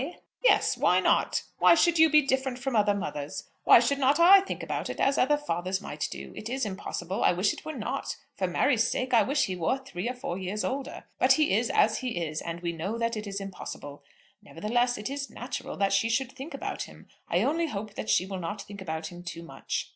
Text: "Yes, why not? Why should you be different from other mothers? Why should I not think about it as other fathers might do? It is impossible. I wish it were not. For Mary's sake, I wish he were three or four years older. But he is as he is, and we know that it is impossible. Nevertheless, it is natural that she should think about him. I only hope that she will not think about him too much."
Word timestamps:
"Yes, 0.43 0.77
why 0.79 0.99
not? 0.99 1.43
Why 1.59 1.75
should 1.75 1.99
you 1.99 2.09
be 2.09 2.23
different 2.23 2.57
from 2.57 2.75
other 2.75 2.95
mothers? 2.95 3.43
Why 3.65 3.79
should 3.79 3.99
I 4.01 4.13
not 4.15 4.47
think 4.47 4.63
about 4.63 4.89
it 4.89 4.99
as 4.99 5.19
other 5.19 5.37
fathers 5.37 5.79
might 5.79 6.07
do? 6.09 6.33
It 6.35 6.49
is 6.49 6.65
impossible. 6.65 7.23
I 7.23 7.33
wish 7.33 7.53
it 7.53 7.63
were 7.63 7.75
not. 7.75 8.15
For 8.35 8.47
Mary's 8.47 8.89
sake, 8.89 9.13
I 9.13 9.21
wish 9.21 9.45
he 9.45 9.55
were 9.55 9.77
three 9.77 10.09
or 10.09 10.15
four 10.15 10.39
years 10.39 10.63
older. 10.63 11.03
But 11.19 11.33
he 11.33 11.55
is 11.55 11.69
as 11.69 11.99
he 11.99 12.17
is, 12.25 12.41
and 12.41 12.61
we 12.61 12.71
know 12.73 12.97
that 12.97 13.15
it 13.15 13.27
is 13.27 13.39
impossible. 13.39 14.03
Nevertheless, 14.41 14.97
it 14.97 15.07
is 15.07 15.29
natural 15.29 15.77
that 15.77 15.93
she 15.93 16.09
should 16.09 16.31
think 16.31 16.55
about 16.55 16.81
him. 16.85 17.07
I 17.29 17.43
only 17.43 17.67
hope 17.67 17.93
that 17.93 18.09
she 18.09 18.25
will 18.25 18.39
not 18.39 18.63
think 18.63 18.81
about 18.81 19.11
him 19.11 19.21
too 19.21 19.43
much." 19.43 19.89